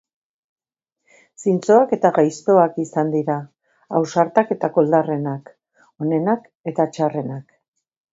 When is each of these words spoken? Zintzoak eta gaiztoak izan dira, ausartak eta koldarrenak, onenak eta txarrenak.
Zintzoak 1.41 1.91
eta 1.97 2.09
gaiztoak 2.15 2.79
izan 2.83 3.11
dira, 3.15 3.35
ausartak 3.99 4.55
eta 4.55 4.71
koldarrenak, 4.79 5.53
onenak 6.07 6.49
eta 6.73 6.87
txarrenak. 6.97 7.55